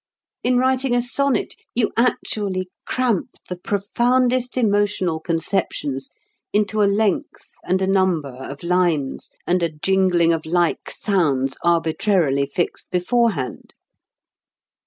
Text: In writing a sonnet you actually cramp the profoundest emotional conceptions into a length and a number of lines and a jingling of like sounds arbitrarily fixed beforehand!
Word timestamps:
In 0.43 0.57
writing 0.57 0.95
a 0.95 1.01
sonnet 1.03 1.53
you 1.75 1.91
actually 1.95 2.71
cramp 2.87 3.35
the 3.49 3.55
profoundest 3.55 4.57
emotional 4.57 5.19
conceptions 5.19 6.09
into 6.51 6.81
a 6.81 6.89
length 6.91 7.45
and 7.63 7.83
a 7.83 7.85
number 7.85 8.33
of 8.35 8.63
lines 8.63 9.29
and 9.45 9.61
a 9.61 9.69
jingling 9.69 10.33
of 10.33 10.43
like 10.47 10.89
sounds 10.89 11.55
arbitrarily 11.63 12.47
fixed 12.47 12.89
beforehand! 12.89 13.75